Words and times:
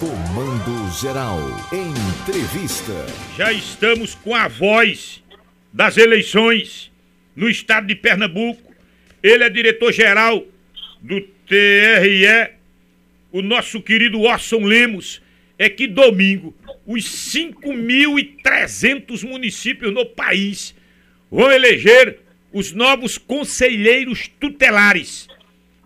Comando 0.00 0.90
Geral. 0.98 1.38
Entrevista. 1.70 3.06
Já 3.36 3.52
estamos 3.52 4.14
com 4.14 4.34
a 4.34 4.48
voz 4.48 5.22
das 5.70 5.98
eleições 5.98 6.90
no 7.36 7.50
estado 7.50 7.86
de 7.86 7.94
Pernambuco. 7.94 8.74
Ele 9.22 9.44
é 9.44 9.50
diretor-geral 9.50 10.42
do 11.02 11.20
TRE. 11.46 12.54
O 13.30 13.42
nosso 13.42 13.82
querido 13.82 14.22
Orson 14.22 14.64
Lemos. 14.64 15.20
É 15.58 15.68
que 15.68 15.86
domingo 15.86 16.56
os 16.86 17.04
5.300 17.34 19.28
municípios 19.28 19.92
no 19.92 20.06
país 20.06 20.74
vão 21.30 21.52
eleger 21.52 22.20
os 22.50 22.72
novos 22.72 23.18
conselheiros 23.18 24.30
tutelares. 24.40 25.28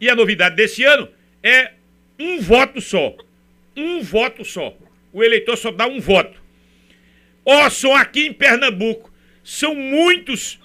E 0.01 0.09
a 0.09 0.15
novidade 0.15 0.55
desse 0.55 0.85
ano 0.85 1.09
é 1.43 1.73
um 2.17 2.41
voto 2.41 2.81
só. 2.81 3.17
Um 3.77 4.02
voto 4.02 4.45
só. 4.45 4.75
O 5.12 5.22
eleitor 5.22 5.57
só 5.57 5.70
dá 5.70 5.86
um 5.86 6.00
voto. 6.00 6.43
Orson, 7.44 7.94
aqui 7.94 8.26
em 8.26 8.32
Pernambuco, 8.32 9.12
são 9.43 9.75
muitos, 9.75 10.58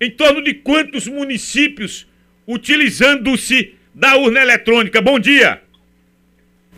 em 0.00 0.10
torno 0.10 0.42
de 0.42 0.54
quantos 0.54 1.06
municípios 1.06 2.06
utilizando-se 2.46 3.74
da 3.94 4.16
urna 4.16 4.40
eletrônica? 4.40 5.02
Bom 5.02 5.18
dia. 5.18 5.62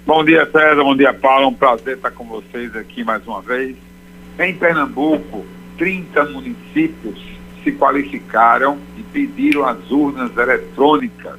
Bom 0.05 0.25
dia, 0.25 0.45
César. 0.51 0.83
Bom 0.83 0.97
dia, 0.97 1.15
Paulo. 1.15 1.45
É 1.45 1.49
um 1.49 1.55
prazer 1.55 1.97
estar 1.97 2.11
com 2.11 2.25
vocês 2.25 2.75
aqui 2.75 3.05
mais 3.05 3.25
uma 3.27 3.41
vez. 3.41 3.77
Em 4.39 4.57
Pernambuco, 4.57 5.47
30 5.79 6.25
municípios 6.25 7.21
se 7.63 7.73
qualificaram 7.73 8.79
e 8.99 9.03
pediram 9.03 9.65
as 9.65 9.91
urnas 9.91 10.37
eletrônicas. 10.37 11.39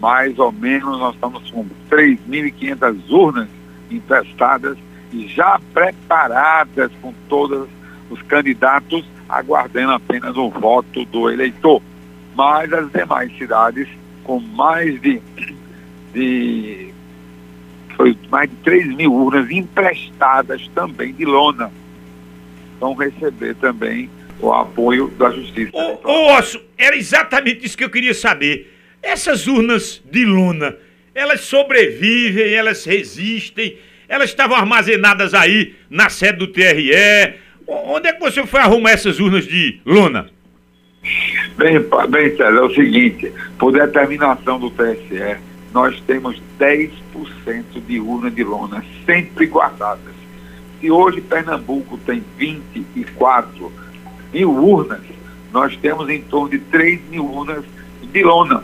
Mais 0.00 0.38
ou 0.38 0.52
menos, 0.52 0.98
nós 0.98 1.14
estamos 1.14 1.50
com 1.50 1.66
3.500 1.90 3.10
urnas 3.10 3.48
emprestadas 3.90 4.78
e 5.12 5.26
já 5.28 5.60
preparadas 5.72 6.90
com 7.00 7.12
todos 7.28 7.68
os 8.10 8.20
candidatos, 8.22 9.04
aguardando 9.28 9.92
apenas 9.92 10.36
o 10.36 10.50
voto 10.50 11.04
do 11.06 11.30
eleitor. 11.30 11.82
Mas 12.34 12.72
as 12.72 12.90
demais 12.92 13.36
cidades, 13.36 13.88
com 14.24 14.38
mais 14.38 15.00
de, 15.00 15.20
de 16.12 16.94
foi 17.96 18.16
mais 18.30 18.48
de 18.48 18.56
3 18.56 18.94
mil 18.94 19.12
urnas 19.12 19.50
emprestadas 19.50 20.68
também 20.74 21.12
de 21.12 21.24
lona, 21.24 21.70
vão 22.78 22.94
receber 22.94 23.56
também 23.56 24.08
o 24.40 24.52
apoio 24.52 25.08
da 25.18 25.30
justiça. 25.30 25.76
Ô, 25.76 25.98
ô 26.04 26.38
Osso, 26.38 26.60
era 26.76 26.96
exatamente 26.96 27.66
isso 27.66 27.76
que 27.76 27.82
eu 27.82 27.90
queria 27.90 28.14
saber. 28.14 28.77
Essas 29.02 29.46
urnas 29.46 30.02
de 30.10 30.24
luna, 30.24 30.76
elas 31.14 31.40
sobrevivem, 31.42 32.52
elas 32.52 32.84
resistem, 32.84 33.76
elas 34.08 34.30
estavam 34.30 34.56
armazenadas 34.56 35.34
aí 35.34 35.74
na 35.90 36.08
sede 36.08 36.38
do 36.38 36.46
TRE. 36.48 37.34
Onde 37.66 38.08
é 38.08 38.12
que 38.12 38.20
você 38.20 38.46
foi 38.46 38.60
arrumar 38.60 38.92
essas 38.92 39.20
urnas 39.20 39.46
de 39.46 39.80
luna? 39.84 40.30
Bem, 41.56 41.78
bem, 42.08 42.30
César, 42.30 42.58
é 42.58 42.62
o 42.62 42.74
seguinte, 42.74 43.32
por 43.58 43.72
determinação 43.72 44.58
do 44.58 44.70
TSE, 44.70 45.38
nós 45.72 46.00
temos 46.06 46.40
10% 46.58 46.90
de 47.86 48.00
urna 48.00 48.30
de 48.30 48.42
lona 48.42 48.84
sempre 49.04 49.46
guardadas. 49.46 50.14
Se 50.80 50.90
hoje 50.90 51.20
Pernambuco 51.20 51.98
tem 51.98 52.22
24 52.36 53.72
mil 54.32 54.50
urnas, 54.50 55.00
nós 55.52 55.76
temos 55.76 56.08
em 56.08 56.22
torno 56.22 56.50
de 56.50 56.58
3 56.58 57.00
mil 57.10 57.24
urnas 57.24 57.64
de 58.12 58.22
lona, 58.22 58.62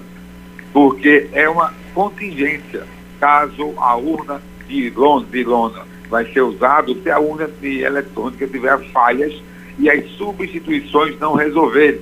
porque 0.74 1.28
é 1.32 1.48
uma 1.48 1.72
contingência. 1.94 2.84
Caso 3.20 3.72
a 3.78 3.96
urna 3.96 4.42
de 4.66 4.90
lona, 4.90 5.26
de 5.30 5.44
lona 5.44 5.86
vai 6.10 6.30
ser 6.32 6.42
usada, 6.42 6.92
se 6.92 7.10
a 7.10 7.18
urna 7.18 7.48
de 7.60 7.80
eletrônica 7.80 8.46
tiver 8.46 8.78
falhas 8.90 9.32
e 9.78 9.88
as 9.88 10.04
substituições 10.10 11.18
não 11.20 11.34
resolverem. 11.34 12.00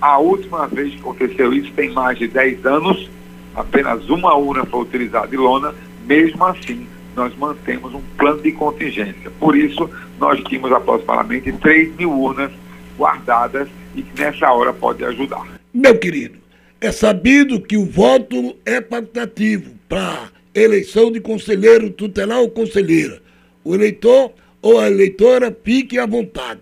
A 0.00 0.18
última 0.18 0.66
vez 0.66 0.92
que 0.92 1.00
aconteceu 1.00 1.52
isso 1.52 1.72
tem 1.72 1.92
mais 1.92 2.18
de 2.18 2.26
10 2.26 2.66
anos, 2.66 3.08
apenas 3.54 4.08
uma 4.10 4.34
urna 4.34 4.66
foi 4.66 4.82
utilizada 4.82 5.28
de 5.28 5.36
lona, 5.36 5.74
mesmo 6.04 6.44
assim 6.44 6.86
nós 7.14 7.34
mantemos 7.36 7.94
um 7.94 8.02
plano 8.16 8.40
de 8.42 8.52
contingência. 8.52 9.30
Por 9.40 9.56
isso, 9.56 9.90
nós 10.20 10.40
tínhamos 10.44 10.72
aproximadamente 10.72 11.50
3 11.52 11.96
mil 11.96 12.12
urnas 12.12 12.52
guardadas 12.96 13.68
e 13.96 14.02
que 14.02 14.20
nessa 14.20 14.52
hora 14.52 14.72
pode 14.72 15.04
ajudar. 15.04 15.44
Meu 15.74 15.98
querido, 15.98 16.38
é 16.80 16.92
sabido 16.92 17.60
que 17.60 17.76
o 17.76 17.84
voto 17.84 18.56
é 18.64 18.80
facultativo 18.80 19.72
para 19.88 20.28
eleição 20.54 21.10
de 21.10 21.20
conselheiro 21.20 21.90
tutelar 21.90 22.38
ou 22.38 22.50
conselheira. 22.50 23.20
O 23.64 23.74
eleitor 23.74 24.32
ou 24.62 24.78
a 24.78 24.86
eleitora 24.88 25.56
fique 25.64 25.98
à 25.98 26.06
vontade. 26.06 26.60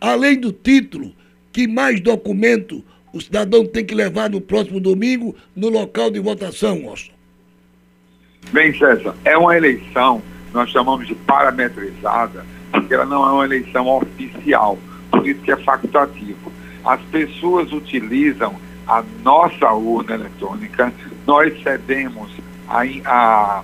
Além 0.00 0.38
do 0.38 0.52
título, 0.52 1.14
que 1.52 1.66
mais 1.66 2.00
documento 2.00 2.84
o 3.12 3.20
cidadão 3.20 3.64
tem 3.64 3.84
que 3.84 3.94
levar 3.94 4.28
no 4.28 4.40
próximo 4.40 4.80
domingo 4.80 5.34
no 5.54 5.68
local 5.68 6.10
de 6.10 6.18
votação, 6.18 6.86
Orson? 6.86 7.12
Bem, 8.52 8.76
César, 8.76 9.14
é 9.24 9.36
uma 9.36 9.56
eleição, 9.56 10.20
nós 10.52 10.68
chamamos 10.70 11.06
de 11.06 11.14
parametrizada, 11.14 12.44
porque 12.70 12.92
ela 12.92 13.06
não 13.06 13.26
é 13.26 13.32
uma 13.32 13.44
eleição 13.44 13.86
oficial 13.88 14.78
por 15.10 15.26
isso 15.26 15.40
que 15.40 15.52
é 15.52 15.56
facultativo. 15.56 16.52
As 16.84 17.00
pessoas 17.02 17.72
utilizam 17.72 18.54
a 18.86 19.02
nossa 19.22 19.72
urna 19.72 20.14
eletrônica, 20.14 20.92
nós 21.26 21.62
cedemos 21.62 22.30
a, 22.68 22.82
a 23.04 23.62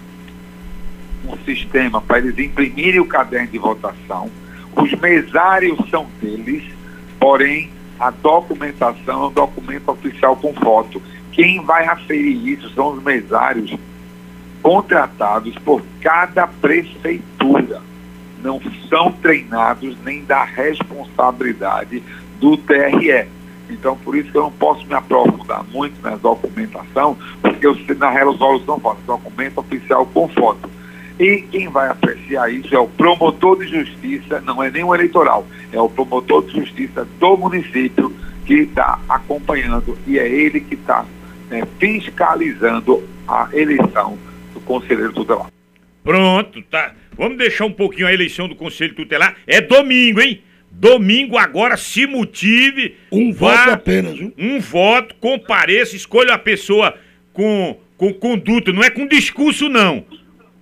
um 1.26 1.36
sistema 1.44 2.00
para 2.00 2.18
eles 2.18 2.38
imprimirem 2.38 3.00
o 3.00 3.06
caderno 3.06 3.48
de 3.48 3.58
votação, 3.58 4.30
os 4.74 4.92
mesários 4.94 5.78
são 5.90 6.06
deles, 6.20 6.64
porém 7.18 7.70
a 7.98 8.10
documentação 8.10 9.24
é 9.24 9.26
um 9.26 9.32
documento 9.32 9.88
oficial 9.90 10.34
com 10.36 10.54
foto. 10.54 11.02
Quem 11.32 11.62
vai 11.62 11.86
aferir 11.86 12.48
isso 12.48 12.70
são 12.70 12.94
os 12.94 13.02
mesários 13.02 13.74
contratados 14.62 15.54
por 15.58 15.82
cada 16.00 16.46
prefeitura 16.46 17.82
não 18.42 18.60
são 18.88 19.12
treinados 19.12 19.96
nem 20.04 20.24
da 20.24 20.44
responsabilidade 20.44 22.02
do 22.38 22.56
TRE. 22.56 23.28
Então, 23.70 23.96
por 23.96 24.16
isso 24.16 24.30
que 24.30 24.36
eu 24.36 24.42
não 24.42 24.52
posso 24.52 24.86
me 24.86 24.94
aprofundar 24.94 25.64
muito 25.64 26.00
na 26.02 26.16
documentação, 26.16 27.16
porque 27.40 27.66
eu, 27.66 27.76
na 27.96 28.10
resolução 28.10 28.78
fala 28.80 28.96
documento 29.06 29.58
oficial 29.58 30.06
com 30.06 30.28
foto. 30.28 30.68
E 31.18 31.42
quem 31.42 31.68
vai 31.68 31.88
apreciar 31.88 32.50
isso 32.50 32.74
é 32.74 32.78
o 32.78 32.88
promotor 32.88 33.58
de 33.58 33.68
justiça, 33.68 34.40
não 34.40 34.62
é 34.62 34.70
nem 34.70 34.82
o 34.82 34.94
eleitoral, 34.94 35.46
é 35.70 35.80
o 35.80 35.88
promotor 35.88 36.44
de 36.46 36.58
justiça 36.58 37.06
do 37.18 37.36
município 37.36 38.14
que 38.46 38.54
está 38.54 38.98
acompanhando 39.08 39.98
e 40.06 40.18
é 40.18 40.26
ele 40.26 40.60
que 40.60 40.74
está 40.74 41.04
né, 41.50 41.62
fiscalizando 41.78 43.02
a 43.28 43.48
eleição 43.52 44.18
do 44.54 44.60
conselheiro 44.60 45.12
tutelar. 45.12 45.48
Pronto, 46.02 46.62
tá. 46.62 46.94
Vamos 47.16 47.36
deixar 47.36 47.66
um 47.66 47.72
pouquinho 47.72 48.06
a 48.06 48.14
eleição 48.14 48.48
do 48.48 48.56
Conselho 48.56 48.94
Tutelar. 48.94 49.36
É 49.46 49.60
domingo, 49.60 50.20
hein? 50.20 50.42
Domingo 50.70 51.36
agora 51.36 51.76
se 51.76 52.06
motive. 52.06 52.96
Um 53.10 53.32
vá, 53.32 53.56
voto 53.56 53.70
apenas, 53.70 54.18
viu? 54.18 54.32
Um 54.38 54.60
voto, 54.60 55.14
compareça, 55.16 55.96
escolha 55.96 56.34
a 56.34 56.38
pessoa 56.38 56.96
com, 57.32 57.76
com 57.96 58.12
conduta. 58.14 58.72
Não 58.72 58.82
é 58.82 58.90
com 58.90 59.06
discurso, 59.06 59.68
não. 59.68 60.04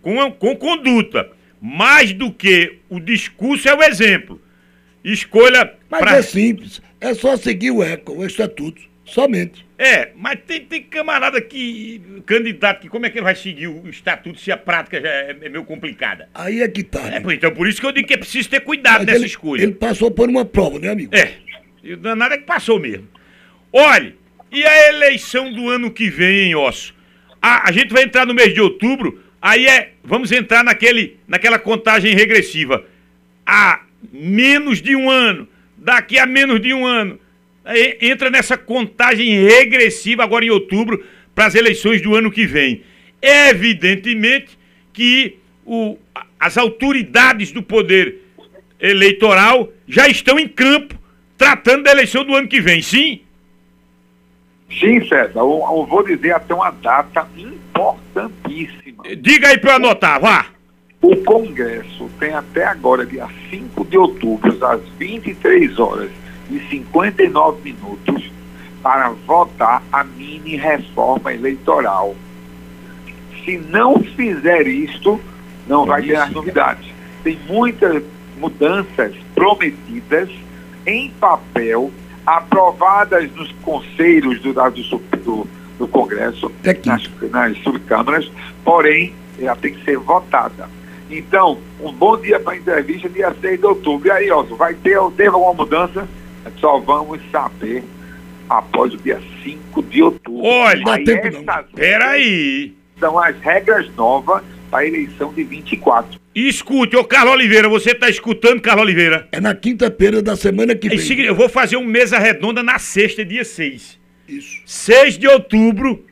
Com, 0.03 0.31
com 0.33 0.57
conduta. 0.57 1.31
Mais 1.61 2.13
do 2.13 2.33
que 2.33 2.79
o 2.89 2.99
discurso 2.99 3.69
é 3.69 3.75
o 3.75 3.83
exemplo. 3.83 4.41
Escolha. 5.05 5.75
Mas 5.91 6.01
pra... 6.01 6.17
é 6.17 6.23
simples. 6.23 6.81
É 7.01 7.15
só 7.15 7.37
seguir 7.37 7.71
o 7.71 7.83
ECO, 7.83 8.13
o 8.13 8.27
estatuto. 8.27 8.83
Somente. 9.09 9.67
É, 9.79 10.11
mas 10.15 10.39
tem, 10.47 10.61
tem 10.61 10.83
camarada 10.83 11.41
que, 11.41 12.03
candidato, 12.27 12.83
que 12.83 12.89
como 12.89 13.07
é 13.07 13.11
que 13.11 13.17
ele 13.17 13.25
vai 13.25 13.35
seguir 13.35 13.69
o 13.69 13.89
estatuto 13.89 14.39
se 14.39 14.53
a 14.53 14.57
prática 14.57 15.01
já 15.01 15.09
é, 15.09 15.37
é 15.41 15.49
meio 15.49 15.65
complicada? 15.65 16.29
Aí 16.35 16.61
é 16.61 16.69
que 16.69 16.83
tá. 16.83 17.01
Né? 17.03 17.22
É, 17.27 17.34
então 17.34 17.51
por 17.53 17.66
isso 17.66 17.81
que 17.81 17.87
eu 17.87 17.93
digo 17.93 18.07
que 18.07 18.15
é 18.15 18.19
preciso 18.19 18.51
ter 18.51 18.60
cuidado 18.60 18.99
mas 18.99 19.07
nessa 19.07 19.19
ele, 19.19 19.27
escolha. 19.27 19.63
Ele 19.63 19.72
passou 19.72 20.10
por 20.10 20.28
uma 20.28 20.45
prova, 20.45 20.78
né, 20.78 20.91
amigo? 20.91 21.15
É, 21.16 21.33
e 21.83 21.95
o 21.95 21.97
danado 21.97 22.34
é 22.34 22.39
que 22.39 22.45
passou 22.45 22.78
mesmo. 22.78 23.09
Olha, 23.72 24.15
e 24.53 24.65
a 24.65 24.89
eleição 24.89 25.51
do 25.53 25.71
ano 25.71 25.91
que 25.91 26.11
vem, 26.11 26.49
hein, 26.49 26.54
Osso? 26.54 26.95
A, 27.41 27.69
a 27.69 27.72
gente 27.72 27.93
vai 27.93 28.03
entrar 28.03 28.27
no 28.27 28.34
mês 28.34 28.53
de 28.53 28.61
outubro, 28.61 29.22
aí 29.41 29.66
é, 29.66 29.93
vamos 30.04 30.31
entrar 30.33 30.63
naquele, 30.63 31.19
naquela 31.27 31.59
contagem 31.59 32.15
regressiva. 32.15 32.84
Há 33.47 33.84
menos 34.13 34.83
de 34.83 34.95
um 34.95 35.09
ano, 35.09 35.49
daqui 35.78 36.19
a 36.19 36.27
menos 36.27 36.61
de 36.61 36.75
um 36.75 36.84
ano 36.84 37.19
entra 38.00 38.30
nessa 38.30 38.56
contagem 38.56 39.44
regressiva 39.44 40.24
agora 40.24 40.44
em 40.44 40.50
outubro 40.50 41.04
para 41.34 41.47
as 41.47 41.54
eleições 41.54 42.00
do 42.00 42.15
ano 42.15 42.30
que 42.30 42.47
vem. 42.47 42.82
Evidentemente 43.20 44.59
que 44.92 45.38
o, 45.65 45.98
as 46.41 46.56
autoridades 46.56 47.53
do 47.53 47.62
poder 47.62 48.16
eleitoral 48.80 49.70
já 49.86 50.09
estão 50.09 50.38
em 50.38 50.48
campo 50.48 50.94
tratando 51.36 51.84
da 51.84 51.92
eleição 51.92 52.24
do 52.24 52.34
ano 52.34 52.48
que 52.48 52.60
vem, 52.60 52.80
sim? 52.80 53.22
Sim, 54.68 55.00
César. 55.09 55.38
Eu, 55.38 55.65
eu 55.70 55.86
vou 55.86 56.04
dizer 56.04 56.32
até 56.32 56.54
uma 56.54 56.70
data 56.70 57.28
importantíssima. 57.36 59.04
Diga 59.16 59.48
aí 59.48 59.59
para 59.59 59.72
eu 59.72 59.76
anotar, 59.76 60.20
vá. 60.20 60.47
O 61.00 61.16
Congresso 61.18 62.10
tem 62.18 62.34
até 62.34 62.65
agora, 62.65 63.06
dia 63.06 63.28
5 63.50 63.84
de 63.84 63.97
outubro, 63.97 64.66
às 64.66 64.80
23 64.98 65.78
horas 65.78 66.10
e 66.50 66.60
59 66.71 67.60
minutos, 67.62 68.30
para 68.83 69.10
votar 69.27 69.83
a 69.92 70.04
mini 70.04 70.56
reforma 70.56 71.33
eleitoral. 71.33 72.15
Se 73.45 73.59
não 73.59 74.00
fizer 74.00 74.66
isto, 74.66 75.21
não 75.66 75.84
vai 75.84 76.03
ter 76.03 76.16
as 76.16 76.30
novidades. 76.30 76.89
Tem 77.22 77.39
muitas 77.48 78.03
mudanças 78.39 79.15
prometidas 79.34 80.30
em 80.86 81.10
papel, 81.21 81.91
aprovadas 82.24 83.30
nos 83.33 83.51
conselhos 83.62 84.41
do, 84.41 84.53
do, 84.53 84.98
do, 85.18 85.48
do 85.78 85.89
Congresso, 85.89 86.51
nas, 86.86 87.10
nas 87.30 87.59
subcâmaras, 87.59 88.30
porém, 88.65 89.12
ela 89.39 89.56
tem 89.56 89.74
que 89.74 89.84
ser 89.84 89.98
votada. 89.98 90.68
Então, 91.10 91.59
um 91.80 91.92
bom 91.92 92.18
dia 92.18 92.39
para 92.39 92.54
a 92.54 92.56
entrevista, 92.56 93.09
dia 93.09 93.34
6 93.41 93.60
de 93.60 93.66
outubro. 93.66 94.09
E 94.09 94.10
aí, 94.10 94.30
Osmo, 94.30 94.56
vai 94.56 94.74
ter, 94.74 94.98
teve 95.16 95.28
alguma 95.28 95.54
mudança? 95.54 96.06
Só 96.61 96.79
vamos 96.79 97.21
saber 97.31 97.85
após 98.49 98.95
o 98.95 98.97
dia 98.97 99.21
5 99.43 99.83
de 99.83 100.03
outubro. 100.03 100.43
Olha, 100.45 100.85
peraí. 101.75 102.75
São 102.99 103.19
as 103.19 103.39
regras 103.41 103.89
novas 103.95 104.43
para 104.71 104.81
a 104.81 104.87
eleição 104.87 105.33
de 105.33 105.45
24. 105.45 106.21
Escute, 106.35 106.97
ô 106.97 107.05
Carlos 107.05 107.35
Oliveira, 107.35 107.69
você 107.69 107.93
está 107.93 108.09
escutando, 108.09 108.61
Carlos 108.61 108.85
Oliveira? 108.85 109.29
É 109.33 109.41
na 109.41 109.55
quinta-feira 109.55 110.23
da 110.23 110.37
semana 110.37 110.75
que 110.75 110.89
vem. 110.89 111.21
Eu 111.21 111.35
vou 111.35 111.49
fazer 111.49 111.77
um 111.77 111.85
mesa 111.85 112.19
redonda 112.19 112.63
na 112.63 112.79
sexta, 112.79 113.25
dia 113.25 113.45
6. 113.45 113.99
Isso. 114.29 114.61
6 114.65 115.19
de 115.19 115.27
outubro, 115.27 116.05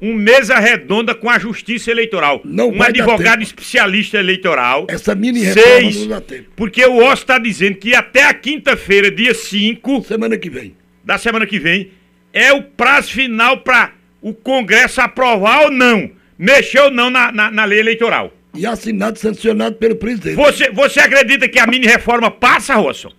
um 0.00 0.14
mesa 0.14 0.58
redonda 0.58 1.14
com 1.14 1.28
a 1.28 1.38
Justiça 1.38 1.90
Eleitoral. 1.90 2.40
Não 2.44 2.70
um 2.70 2.82
advogado 2.82 3.42
especialista 3.42 4.18
eleitoral. 4.18 4.86
Essa 4.88 5.14
mini 5.14 5.40
reforma 5.40 5.80
seis, 5.80 5.96
não 6.00 6.08
dá 6.08 6.20
tempo. 6.20 6.50
Porque 6.56 6.84
o 6.84 7.04
Osso 7.04 7.22
está 7.22 7.38
dizendo 7.38 7.76
que 7.76 7.94
até 7.94 8.24
a 8.24 8.32
quinta-feira, 8.32 9.10
dia 9.10 9.34
5. 9.34 10.04
Semana 10.04 10.38
que 10.38 10.48
vem. 10.48 10.74
Da 11.04 11.18
semana 11.18 11.46
que 11.46 11.58
vem, 11.58 11.90
é 12.32 12.52
o 12.52 12.62
prazo 12.62 13.10
final 13.12 13.58
para 13.58 13.92
o 14.22 14.32
Congresso 14.32 15.00
aprovar 15.00 15.64
ou 15.64 15.70
não. 15.70 16.10
Mexer 16.38 16.80
ou 16.80 16.90
não 16.90 17.10
na, 17.10 17.30
na, 17.30 17.50
na 17.50 17.64
lei 17.64 17.80
eleitoral. 17.80 18.32
E 18.54 18.66
assinado, 18.66 19.18
sancionado 19.18 19.76
pelo 19.76 19.96
presidente. 19.96 20.36
Você, 20.36 20.70
você 20.70 21.00
acredita 21.00 21.48
que 21.48 21.58
a 21.58 21.66
mini 21.66 21.86
reforma 21.86 22.30
passa, 22.30 22.74
Rosson? 22.74 23.12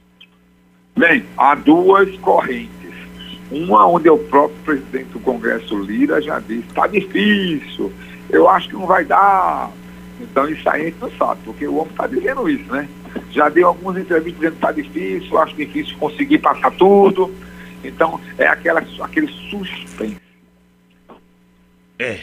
Bem, 0.98 1.24
há 1.38 1.56
duas 1.56 2.10
correntes. 2.18 2.81
Uma 3.51 3.86
onde 3.86 4.09
o 4.09 4.18
próprio 4.18 4.57
presidente 4.63 5.09
do 5.09 5.19
Congresso 5.19 5.77
Lira 5.77 6.21
já 6.21 6.39
disse, 6.39 6.68
está 6.69 6.88
difícil, 6.88 7.92
eu 8.30 8.48
acho 8.50 8.69
que 8.69 8.75
não 8.75 8.86
vai 8.86 9.03
dar. 9.03 9.69
Então 10.21 10.48
isso 10.48 10.68
aí 10.69 10.83
a 10.83 10.86
gente 10.86 11.00
não 11.01 11.12
sabe, 11.12 11.42
porque 11.44 11.68
o 11.68 11.75
homem 11.75 11.92
está 11.92 12.07
dizendo 12.07 12.50
isso, 12.50 12.71
né? 12.71 12.88
Já 13.31 13.50
deu 13.50 13.68
algumas 13.68 13.98
entrevistas 13.98 14.39
dizendo 14.39 14.51
que 14.51 14.57
está 14.57 14.71
difícil, 14.71 15.38
acho 15.38 15.56
difícil 15.56 15.98
conseguir 15.98 16.38
passar 16.38 16.71
tudo. 16.71 17.33
Então 17.83 18.19
é 18.38 18.48
aquela, 18.48 18.81
aquele 19.01 19.27
suspense. 19.50 20.18
É, 22.00 22.19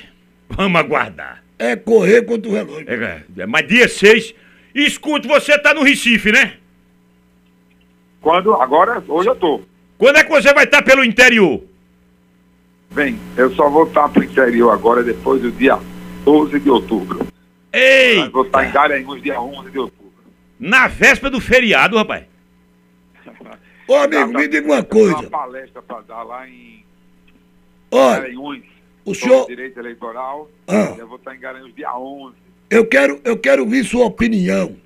vamos 0.48 0.80
aguardar. 0.80 1.42
É 1.58 1.76
correr 1.76 2.22
contra 2.22 2.50
o 2.50 2.54
relógio. 2.54 2.88
É, 2.88 3.22
é, 3.36 3.46
mas 3.46 3.66
dia 3.66 3.88
6. 3.88 4.34
Escute, 4.75 5.26
você 5.26 5.54
está 5.54 5.75
no 5.75 5.82
Recife, 5.82 6.30
né? 6.30 6.54
Quando? 8.20 8.54
Agora, 8.54 9.02
hoje 9.08 9.28
eu 9.28 9.36
tô. 9.36 9.60
Quando 9.98 10.16
é 10.16 10.24
que 10.24 10.30
você 10.30 10.54
vai 10.54 10.64
estar 10.64 10.80
pelo 10.82 11.04
interior? 11.04 11.60
Bem, 12.92 13.18
eu 13.36 13.52
só 13.54 13.68
vou 13.68 13.84
estar 13.84 14.08
pro 14.08 14.22
interior 14.22 14.70
agora 14.70 15.02
depois 15.02 15.42
do 15.42 15.50
dia 15.50 15.78
12 16.24 16.60
de 16.60 16.70
outubro. 16.70 17.26
Ei! 17.72 18.28
Vou 18.30 18.46
estar 18.46 18.64
em 18.64 18.70
Garanhuns 18.70 19.20
dia 19.20 19.40
11 19.40 19.70
de 19.70 19.78
outubro. 19.78 20.12
Na 20.58 20.86
véspera 20.86 21.30
do 21.30 21.40
feriado, 21.40 21.96
rapaz. 21.96 22.24
Ô 23.88 23.96
amigo, 23.96 24.38
me 24.38 24.46
diga 24.46 24.66
uma 24.66 24.84
coisa. 24.84 25.16
uma 25.16 25.30
palestra 25.30 25.82
para 25.82 26.00
dar 26.02 26.22
lá 26.22 26.48
em 26.48 26.84
Olha, 27.90 28.20
Garanhuns. 28.20 28.62
o 29.04 29.14
senhor... 29.14 29.46
direito 29.46 29.80
eleitoral. 29.80 30.48
Ah. 30.68 30.94
Eu 30.96 31.08
vou 31.08 31.16
estar 31.16 31.34
em 31.34 31.40
Garanhuns 31.40 31.74
dia 31.74 31.92
11. 31.92 32.36
Eu 32.70 32.86
quero, 32.86 33.20
eu 33.24 33.36
quero 33.36 33.64
ouvir 33.64 33.84
sua 33.84 34.06
opinião. 34.06 34.76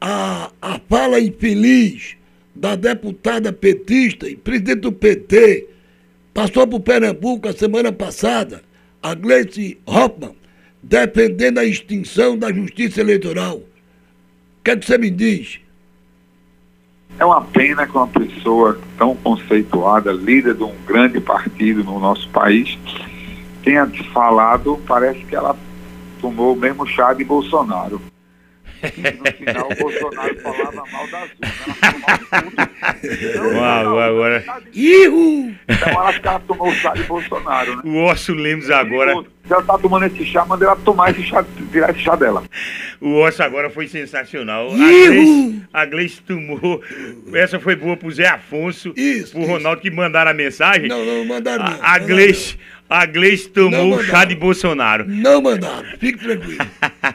A, 0.00 0.50
a 0.60 0.80
fala 0.88 1.20
infeliz 1.20 2.16
da 2.54 2.74
deputada 2.74 3.52
petista 3.52 4.28
e 4.28 4.36
presidente 4.36 4.80
do 4.80 4.92
PT 4.92 5.68
passou 6.34 6.66
por 6.66 6.80
Pernambuco 6.80 7.48
a 7.48 7.52
semana 7.52 7.92
passada, 7.92 8.62
a 9.02 9.14
Gleice 9.14 9.78
Hoffmann, 9.86 10.34
defendendo 10.82 11.58
a 11.58 11.64
extinção 11.64 12.38
da 12.38 12.52
justiça 12.52 13.00
eleitoral. 13.00 13.56
O 13.56 13.64
que, 14.64 14.70
é 14.70 14.76
que 14.76 14.86
você 14.86 14.98
me 14.98 15.10
diz? 15.10 15.60
É 17.18 17.24
uma 17.24 17.42
pena 17.42 17.86
que 17.86 17.96
uma 17.96 18.06
pessoa 18.06 18.80
tão 18.96 19.14
conceituada, 19.16 20.12
líder 20.12 20.54
de 20.54 20.62
um 20.62 20.74
grande 20.86 21.20
partido 21.20 21.82
no 21.84 21.98
nosso 21.98 22.28
país, 22.30 22.78
tenha 23.62 23.86
falado, 24.12 24.80
parece 24.86 25.24
que 25.24 25.34
ela 25.34 25.56
tomou 26.20 26.54
o 26.54 26.56
mesmo 26.56 26.86
chá 26.86 27.12
de 27.12 27.24
Bolsonaro. 27.24 28.00
No 28.82 29.32
final 29.32 29.68
o 29.70 29.74
Bolsonaro 29.76 30.40
falava 30.40 30.84
mal 30.90 31.06
da 31.08 31.26
Zuna. 31.26 32.70
Ela 33.34 33.48
Uau, 33.84 33.98
agora. 34.00 34.44
Ihu! 34.72 35.54
Então 35.68 35.88
ela 35.88 36.12
ficava 36.12 36.40
tomou 36.40 36.68
o 36.68 36.74
chá 36.74 36.92
de 36.94 37.02
Bolsonaro, 37.04 37.76
né? 37.76 37.82
O 37.84 38.04
Osso 38.04 38.32
Lemos 38.32 38.70
agora. 38.70 39.14
Se 39.46 39.52
ela 39.52 39.62
tá 39.62 39.78
tomando 39.78 40.06
esse 40.06 40.24
chá, 40.24 40.44
manda 40.44 40.64
ela 40.64 40.76
tomar 40.76 41.10
esse 41.10 41.22
chá, 41.24 41.44
virar 41.70 41.90
esse 41.90 42.00
chá 42.00 42.16
dela. 42.16 42.42
O 43.00 43.20
Osso 43.20 43.42
agora 43.42 43.68
foi 43.68 43.86
sensacional. 43.88 44.70
A 44.72 44.76
Ihu! 44.76 45.12
Gleice, 45.12 45.62
a 45.72 45.84
Gleice 45.84 46.22
tomou. 46.22 46.82
Essa 47.34 47.60
foi 47.60 47.76
boa 47.76 47.96
pro 47.96 48.10
Zé 48.10 48.28
Afonso. 48.28 48.92
Isso, 48.96 49.32
Pro 49.32 49.42
isso. 49.42 49.50
Ronaldo 49.50 49.80
que 49.82 49.90
mandaram 49.90 50.30
a 50.30 50.34
mensagem. 50.34 50.88
Não, 50.88 51.04
não 51.04 51.24
mandaram 51.24 51.64
não. 51.64 51.72
A, 51.72 51.74
a 51.74 51.78
mandaram 51.78 52.06
Gleice, 52.06 52.56
a 52.88 53.06
Gleice 53.06 53.48
tomou 53.48 53.94
o 53.94 54.02
chá 54.02 54.24
de 54.24 54.34
Bolsonaro. 54.34 55.04
Não 55.06 55.42
mandaram, 55.42 55.84
fique 55.98 56.18
tranquilo. 56.18 56.64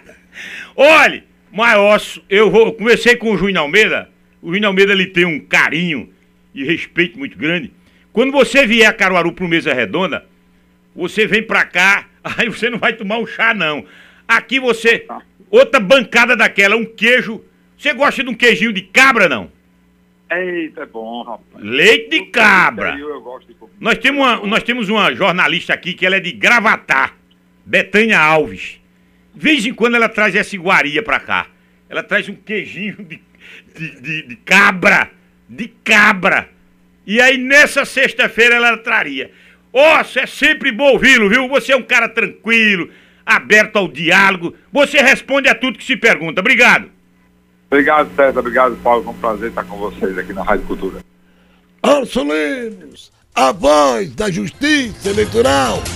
Olha, 0.75 1.23
mas 1.55 2.21
eu 2.29 2.51
vou. 2.51 2.67
eu 2.67 2.73
Conversei 2.73 3.15
com 3.15 3.31
o 3.31 3.37
Júnior 3.37 3.59
Almeida. 3.59 4.09
O 4.41 4.53
Júnior 4.53 4.67
Almeida 4.67 4.91
ele 4.91 5.05
tem 5.05 5.23
um 5.23 5.39
carinho 5.39 6.13
e 6.53 6.65
respeito 6.65 7.17
muito 7.17 7.37
grande. 7.37 7.71
Quando 8.11 8.33
você 8.33 8.67
vier 8.67 8.89
a 8.89 8.93
Caruaru 8.93 9.31
pro 9.31 9.47
Mesa 9.47 9.73
Redonda, 9.73 10.25
você 10.93 11.25
vem 11.25 11.41
pra 11.41 11.63
cá, 11.63 12.07
aí 12.37 12.49
você 12.49 12.69
não 12.69 12.77
vai 12.77 12.91
tomar 12.91 13.19
um 13.19 13.25
chá, 13.25 13.53
não. 13.53 13.85
Aqui 14.27 14.59
você. 14.59 15.07
Outra 15.49 15.79
bancada 15.79 16.35
daquela, 16.35 16.75
um 16.75 16.83
queijo. 16.83 17.41
Você 17.77 17.93
gosta 17.93 18.21
de 18.21 18.29
um 18.29 18.33
queijinho 18.33 18.73
de 18.73 18.81
cabra, 18.81 19.29
não? 19.29 19.49
Eita, 20.29 20.81
é 20.81 20.85
bom, 20.85 21.23
rapaz. 21.23 21.63
Leite 21.63 22.09
de 22.09 22.25
cabra. 22.25 22.97
Nós 23.79 23.97
temos, 23.97 24.19
uma, 24.19 24.47
nós 24.47 24.63
temos 24.63 24.89
uma 24.89 25.13
jornalista 25.13 25.73
aqui 25.73 25.93
que 25.93 26.05
ela 26.05 26.17
é 26.17 26.19
de 26.19 26.33
Gravatá, 26.33 27.13
Betânia 27.65 28.19
Alves. 28.19 28.81
De 29.35 29.41
vez 29.43 29.65
em 29.65 29.73
quando 29.73 29.95
ela 29.95 30.07
traz 30.09 30.33
essa 30.35 30.55
iguaria 30.55 31.03
pra 31.03 31.19
cá. 31.19 31.47
Ela 31.89 32.01
traz 32.03 32.27
um 32.29 32.35
queijinho 32.35 32.95
de, 32.97 33.21
de, 33.77 34.01
de- 34.01 34.27
de 34.27 34.35
cabra. 34.37 35.09
De 35.47 35.67
cabra. 35.83 36.49
E 37.05 37.21
aí 37.21 37.37
nessa 37.37 37.85
sexta-feira 37.85 38.55
ela 38.55 38.77
traria. 38.77 39.29
Nossa, 39.73 40.21
é 40.21 40.25
sempre 40.25 40.71
bom 40.71 40.93
ouvi-lo, 40.93 41.29
viu? 41.29 41.47
Você 41.49 41.73
é 41.73 41.75
um 41.75 41.83
cara 41.83 42.07
tranquilo, 42.09 42.89
aberto 43.25 43.75
ao 43.75 43.87
diálogo. 43.87 44.55
Você 44.71 44.99
responde 45.01 45.49
a 45.49 45.53
tudo 45.53 45.77
que 45.77 45.83
se 45.83 45.97
pergunta. 45.97 46.39
Obrigado. 46.41 46.89
Obrigado, 47.69 48.09
César. 48.15 48.39
Obrigado, 48.39 48.75
Paulo. 48.77 49.03
Foi 49.03 49.13
um 49.13 49.17
prazer 49.17 49.49
estar 49.49 49.63
com 49.65 49.77
vocês 49.77 50.17
aqui 50.17 50.31
na 50.33 50.43
Rádio 50.43 50.65
Cultura. 50.65 50.99
Orson 51.83 52.23
Lemos, 52.23 53.11
a 53.35 53.51
voz 53.51 54.09
da 54.15 54.31
justiça 54.31 55.09
eleitoral. 55.09 55.83